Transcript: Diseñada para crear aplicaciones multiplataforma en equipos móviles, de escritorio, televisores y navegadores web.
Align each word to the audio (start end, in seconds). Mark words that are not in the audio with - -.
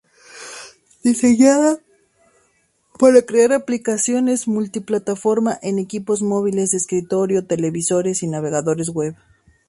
Diseñada 1.03 1.77
para 2.97 3.21
crear 3.21 3.53
aplicaciones 3.53 4.47
multiplataforma 4.47 5.59
en 5.61 5.77
equipos 5.77 6.23
móviles, 6.23 6.71
de 6.71 6.77
escritorio, 6.77 7.45
televisores 7.45 8.23
y 8.23 8.27
navegadores 8.27 8.89
web. 8.89 9.13